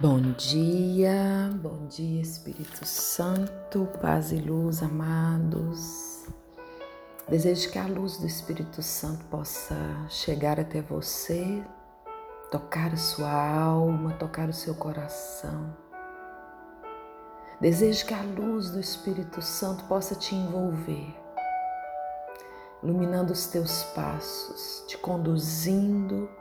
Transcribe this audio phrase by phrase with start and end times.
[0.00, 6.24] Bom dia, bom dia Espírito Santo, paz e luz, amados.
[7.28, 9.76] Desejo que a luz do Espírito Santo possa
[10.08, 11.62] chegar até você,
[12.50, 15.76] tocar a sua alma, tocar o seu coração.
[17.60, 21.14] Desejo que a luz do Espírito Santo possa te envolver,
[22.82, 26.39] iluminando os teus passos, te conduzindo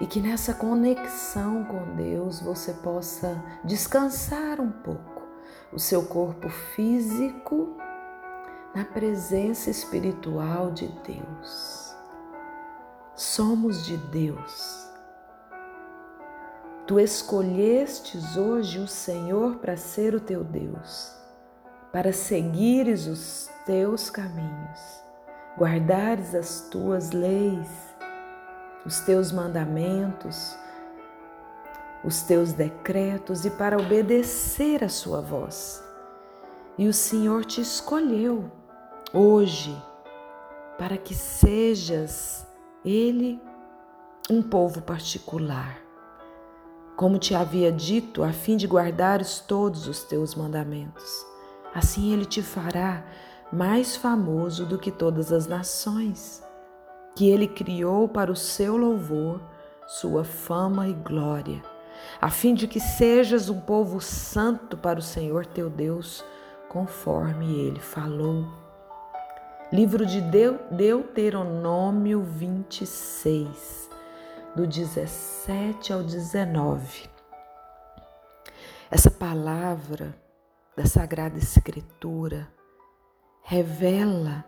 [0.00, 5.22] e que nessa conexão com Deus você possa descansar um pouco
[5.72, 7.76] o seu corpo físico
[8.74, 11.94] na presença espiritual de Deus.
[13.14, 14.90] Somos de Deus.
[16.86, 21.14] Tu escolhestes hoje o Senhor para ser o teu Deus,
[21.92, 24.80] para seguires os teus caminhos,
[25.56, 27.91] guardares as tuas leis
[28.84, 30.56] os teus mandamentos,
[32.04, 35.82] os teus decretos e para obedecer a sua voz.
[36.76, 38.50] E o Senhor te escolheu
[39.12, 39.76] hoje
[40.78, 42.46] para que sejas
[42.84, 43.40] Ele
[44.28, 45.78] um povo particular.
[46.96, 51.24] Como te havia dito, a fim de guardares todos os teus mandamentos.
[51.74, 53.04] Assim Ele te fará
[53.52, 56.42] mais famoso do que todas as nações
[57.14, 59.40] que ele criou para o seu louvor,
[59.86, 61.62] sua fama e glória,
[62.20, 66.24] a fim de que sejas um povo santo para o Senhor teu Deus,
[66.68, 68.46] conforme ele falou.
[69.72, 70.20] Livro de
[70.70, 73.90] Deuteronômio 26,
[74.54, 77.10] do 17 ao 19.
[78.90, 80.14] Essa palavra
[80.76, 82.48] da Sagrada Escritura
[83.42, 84.44] revela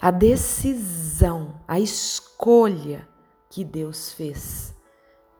[0.00, 3.06] a decisão, a escolha
[3.50, 4.74] que Deus fez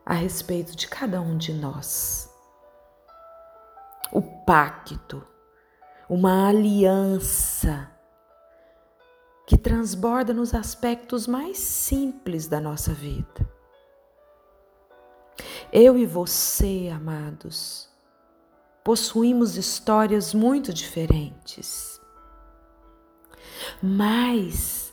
[0.05, 2.31] a respeito de cada um de nós.
[4.13, 5.27] O pacto,
[6.09, 7.91] uma aliança
[9.47, 13.49] que transborda nos aspectos mais simples da nossa vida.
[15.73, 17.89] Eu e você, amados,
[18.85, 22.00] possuímos histórias muito diferentes
[23.83, 24.93] mas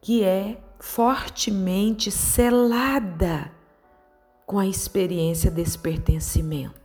[0.00, 3.52] que é fortemente selada
[4.46, 6.78] com a experiência desse pertencimento.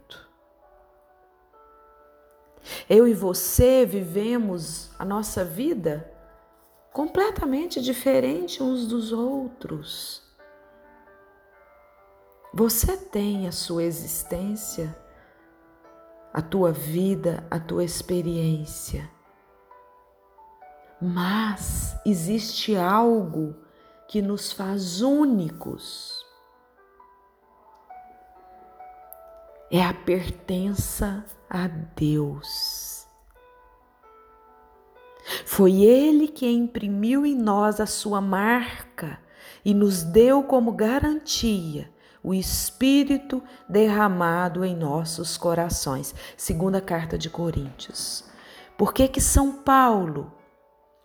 [2.90, 6.10] Eu e você vivemos a nossa vida
[6.92, 10.22] completamente diferente uns dos outros.
[12.54, 14.96] Você tem a sua existência,
[16.32, 19.10] a tua vida, a tua experiência.
[21.04, 23.54] Mas existe algo
[24.08, 26.26] que nos faz únicos.
[29.70, 33.06] É a pertença a Deus.
[35.46, 39.20] Foi Ele que imprimiu em nós a sua marca
[39.66, 41.92] e nos deu como garantia
[42.24, 46.16] o Espírito derramado em nossos corações.
[46.38, 48.24] Segunda carta de Coríntios.
[48.78, 50.32] Por que que São Paulo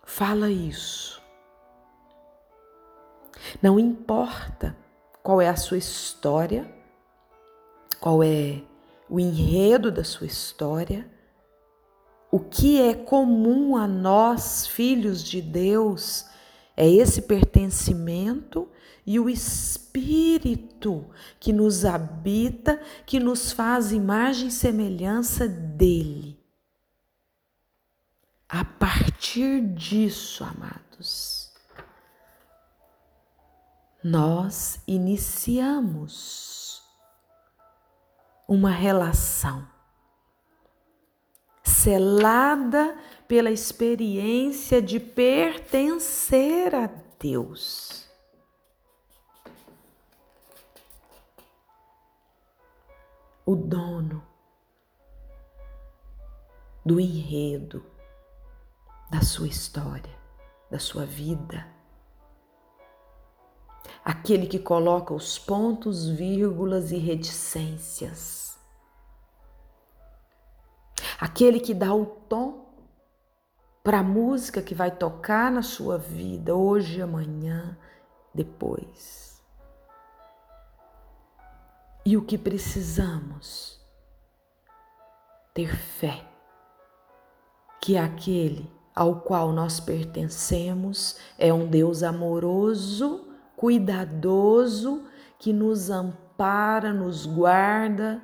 [0.09, 1.21] Fala isso.
[3.61, 4.75] Não importa
[5.21, 6.67] qual é a sua história,
[7.99, 8.63] qual é
[9.07, 11.07] o enredo da sua história,
[12.31, 16.25] o que é comum a nós, filhos de Deus,
[16.75, 18.67] é esse pertencimento
[19.05, 21.05] e o Espírito
[21.39, 26.38] que nos habita, que nos faz imagem e semelhança dele.
[28.51, 31.53] A partir disso, amados,
[34.03, 36.81] nós iniciamos
[38.47, 39.67] uma relação
[41.63, 46.87] selada pela experiência de pertencer a
[47.19, 48.09] Deus.
[53.45, 54.25] O dono
[56.83, 57.98] do enredo
[59.09, 60.15] da sua história,
[60.69, 61.65] da sua vida.
[64.05, 68.57] Aquele que coloca os pontos, vírgulas e reticências.
[71.19, 72.69] Aquele que dá o tom
[73.83, 77.77] para a música que vai tocar na sua vida hoje, amanhã,
[78.33, 79.43] depois.
[82.05, 83.79] E o que precisamos?
[85.53, 86.25] Ter fé
[87.81, 95.03] que aquele ao qual nós pertencemos é um Deus amoroso, cuidadoso,
[95.37, 98.21] que nos ampara, nos guarda,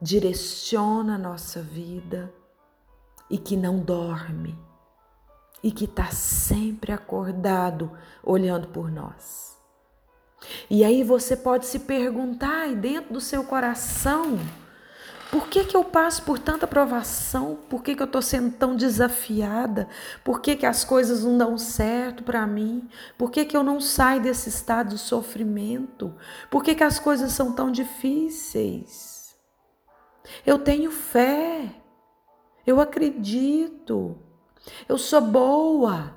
[0.00, 2.32] direciona a nossa vida
[3.30, 4.58] e que não dorme
[5.62, 7.90] e que está sempre acordado
[8.22, 9.58] olhando por nós.
[10.70, 14.38] E aí você pode se perguntar aí dentro do seu coração,
[15.30, 17.58] por que, que eu passo por tanta provação?
[17.68, 19.86] Por que, que eu estou sendo tão desafiada?
[20.24, 22.88] Por que, que as coisas não dão certo para mim?
[23.18, 26.14] Por que, que eu não saio desse estado de sofrimento?
[26.50, 29.36] Por que, que as coisas são tão difíceis?
[30.46, 31.74] Eu tenho fé,
[32.66, 34.16] eu acredito,
[34.88, 36.14] eu sou boa.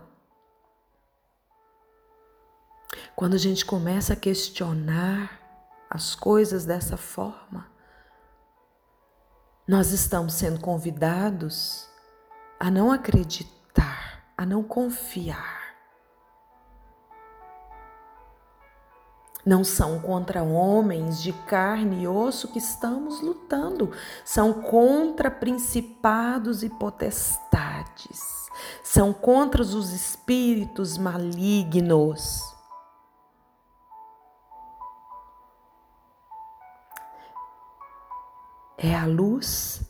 [3.13, 5.39] Quando a gente começa a questionar
[5.89, 7.70] as coisas dessa forma,
[9.71, 11.87] nós estamos sendo convidados
[12.59, 15.61] a não acreditar, a não confiar.
[19.45, 23.93] Não são contra homens de carne e osso que estamos lutando,
[24.25, 28.49] são contra principados e potestades,
[28.83, 32.50] são contra os espíritos malignos.
[38.83, 39.83] É a luz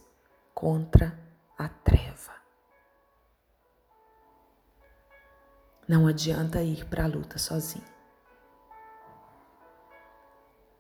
[0.54, 1.18] contra
[1.58, 2.34] a treva.
[5.88, 7.86] Não adianta ir para a luta sozinho.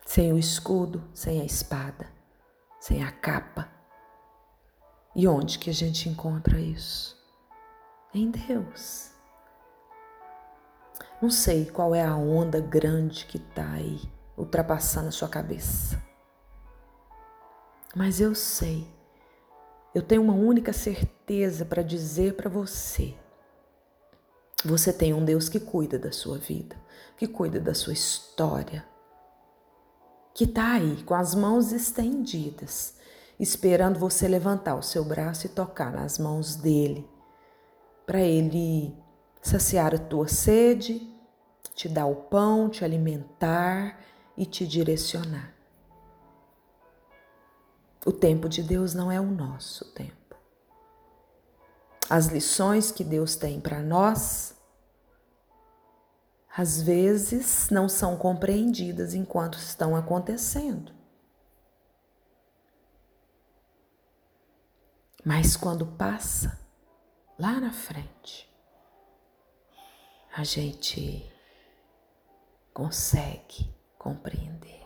[0.06, 2.12] Sem o escudo, sem a espada,
[2.82, 3.70] sem a capa.
[5.16, 7.18] E onde que a gente encontra isso?
[8.14, 9.12] Em Deus.
[11.22, 14.02] Não sei qual é a onda grande que está aí
[14.36, 16.11] ultrapassando a sua cabeça.
[17.96, 18.88] Mas eu sei,
[19.94, 23.14] eu tenho uma única certeza para dizer para você.
[24.64, 26.76] Você tem um Deus que cuida da sua vida,
[27.18, 28.86] que cuida da sua história,
[30.34, 32.96] que está aí com as mãos estendidas,
[33.38, 37.06] esperando você levantar o seu braço e tocar nas mãos dele,
[38.06, 38.96] para ele
[39.42, 41.14] saciar a tua sede,
[41.74, 44.00] te dar o pão, te alimentar
[44.38, 45.61] e te direcionar.
[48.06, 50.36] O tempo de Deus não é o nosso tempo.
[52.10, 54.56] As lições que Deus tem para nós,
[56.56, 60.94] às vezes, não são compreendidas enquanto estão acontecendo.
[65.24, 66.60] Mas quando passa,
[67.38, 68.50] lá na frente,
[70.36, 71.32] a gente
[72.74, 74.81] consegue compreender.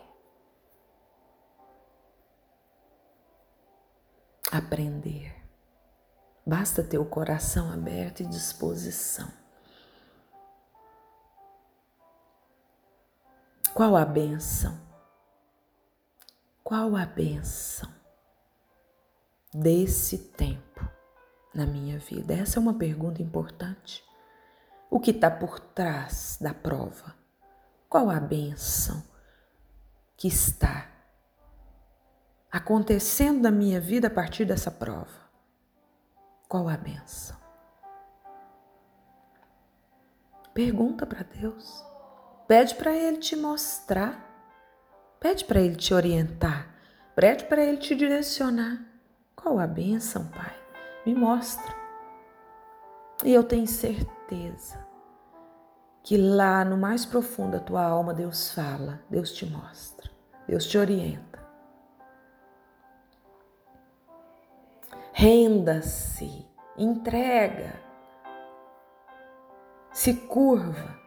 [4.58, 5.36] Aprender.
[6.46, 9.28] Basta ter o coração aberto e disposição.
[13.74, 14.80] Qual a benção?
[16.64, 17.92] Qual a benção
[19.54, 20.88] desse tempo
[21.54, 22.34] na minha vida?
[22.34, 24.04] Essa é uma pergunta importante.
[24.90, 27.16] O que está por trás da prova?
[27.90, 29.04] Qual a benção
[30.16, 30.95] que está
[32.56, 35.26] acontecendo na minha vida a partir dessa prova?
[36.48, 37.36] Qual a benção?
[40.54, 41.84] Pergunta para Deus.
[42.48, 44.26] Pede para Ele te mostrar.
[45.20, 46.74] Pede para Ele te orientar.
[47.14, 48.86] Pede para Ele te direcionar.
[49.36, 50.58] Qual a benção, Pai?
[51.06, 51.76] Me mostra.
[53.26, 54.80] E eu tenho certeza
[56.02, 60.10] que lá no mais profundo da tua alma Deus fala, Deus te mostra,
[60.48, 61.45] Deus te orienta.
[65.18, 66.46] Renda-se,
[66.78, 67.80] entrega,
[69.90, 71.00] se curva,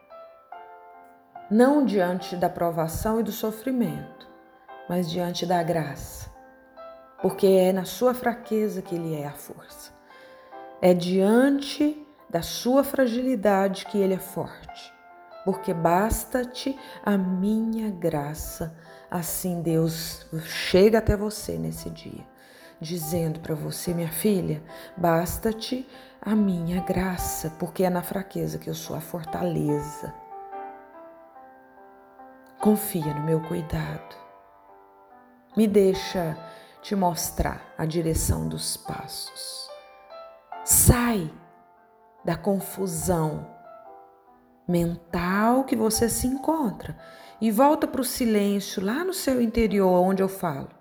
[1.47, 4.27] não diante da provação e do sofrimento,
[4.89, 6.27] mas diante da graça,
[7.21, 9.93] porque é na sua fraqueza que Ele é a força,
[10.81, 14.91] é diante da sua fragilidade que Ele é forte,
[15.45, 16.75] porque basta-te
[17.05, 18.75] a minha graça,
[19.11, 22.38] assim Deus chega até você nesse dia
[22.79, 24.63] dizendo para você, minha filha,
[24.95, 25.87] basta-te
[26.21, 30.13] a minha graça, porque é na fraqueza que eu sou a fortaleza.
[32.59, 34.15] Confia no meu cuidado.
[35.55, 36.37] Me deixa
[36.81, 39.69] te mostrar a direção dos passos.
[40.63, 41.31] Sai
[42.23, 43.47] da confusão
[44.67, 46.95] mental que você se encontra
[47.41, 50.78] e volta para o silêncio lá no seu interior, onde eu falo.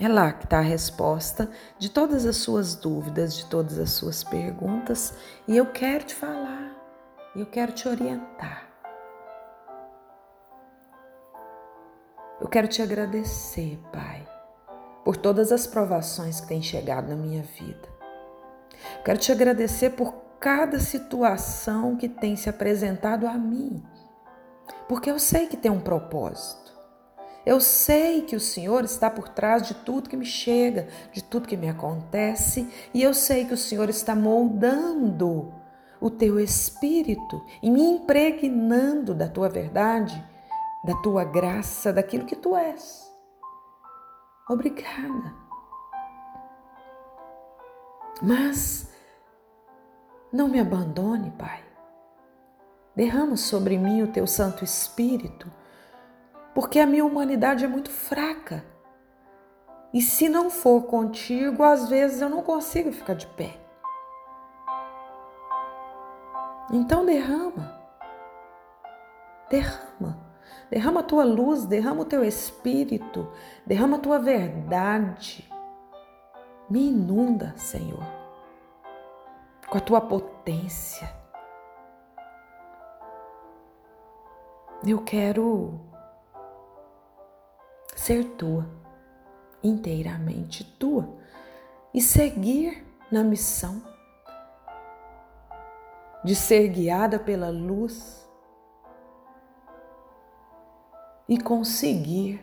[0.00, 4.22] É lá que está a resposta de todas as suas dúvidas, de todas as suas
[4.22, 5.12] perguntas,
[5.46, 6.70] e eu quero te falar,
[7.34, 8.68] eu quero te orientar.
[12.40, 14.24] Eu quero te agradecer, Pai,
[15.04, 17.88] por todas as provações que têm chegado na minha vida.
[18.98, 23.82] Eu quero te agradecer por cada situação que tem se apresentado a mim,
[24.88, 26.77] porque eu sei que tem um propósito.
[27.48, 31.48] Eu sei que o Senhor está por trás de tudo que me chega, de tudo
[31.48, 35.50] que me acontece, e eu sei que o Senhor está moldando
[35.98, 40.22] o teu espírito e me impregnando da tua verdade,
[40.84, 43.10] da tua graça, daquilo que tu és.
[44.46, 45.34] Obrigada.
[48.20, 48.90] Mas
[50.30, 51.64] não me abandone, Pai.
[52.94, 55.50] Derrama sobre mim o teu Santo Espírito,
[56.58, 58.64] porque a minha humanidade é muito fraca.
[59.94, 63.56] E se não for contigo, às vezes eu não consigo ficar de pé.
[66.72, 67.80] Então derrama,
[69.48, 70.18] derrama,
[70.68, 73.32] derrama a tua luz, derrama o teu espírito,
[73.64, 75.48] derrama a tua verdade.
[76.68, 78.02] Me inunda, Senhor,
[79.68, 81.08] com a tua potência.
[84.84, 85.87] Eu quero
[88.08, 88.66] ser tua,
[89.62, 91.06] inteiramente tua,
[91.92, 93.82] e seguir na missão
[96.24, 98.26] de ser guiada pela luz
[101.28, 102.42] e conseguir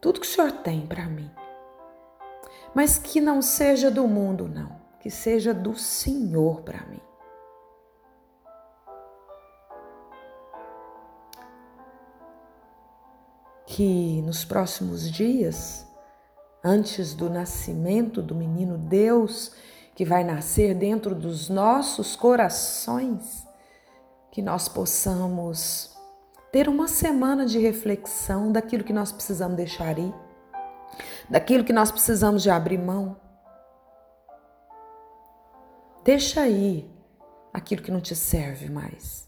[0.00, 1.30] tudo que o Senhor tem para mim.
[2.74, 7.00] Mas que não seja do mundo, não, que seja do Senhor para mim.
[13.76, 15.84] Que nos próximos dias,
[16.62, 19.50] antes do nascimento do menino Deus,
[19.96, 23.44] que vai nascer dentro dos nossos corações,
[24.30, 25.92] que nós possamos
[26.52, 30.14] ter uma semana de reflexão daquilo que nós precisamos deixar ir,
[31.28, 33.16] daquilo que nós precisamos de abrir mão.
[36.04, 36.88] Deixa aí
[37.52, 39.26] aquilo que não te serve mais,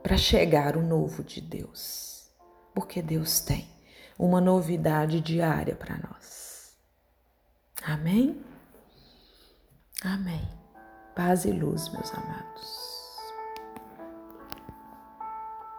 [0.00, 2.09] para chegar o novo de Deus,
[2.74, 3.68] porque Deus tem
[4.18, 6.76] uma novidade diária para nós.
[7.82, 8.44] Amém?
[10.02, 10.46] Amém.
[11.14, 12.79] Paz e luz, meus amados.